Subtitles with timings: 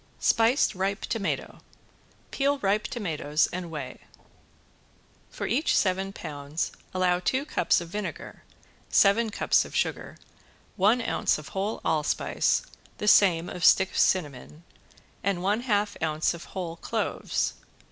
[0.17, 1.59] ~SPICED RIPE TOMATO~
[2.31, 3.99] Peel ripe tomatoes and weigh.
[5.29, 8.41] For each seven pounds allow two cups of vinegar,
[8.89, 10.17] seven cups of sugar,
[10.75, 12.63] one ounce of whole allspice,
[12.97, 14.63] the same of stick cinnamon
[15.23, 17.53] and one half ounce of whole cloves.